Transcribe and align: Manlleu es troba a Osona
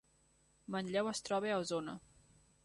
Manlleu 0.75 1.11
es 1.11 1.21
troba 1.29 1.53
a 1.57 1.61
Osona 1.67 1.95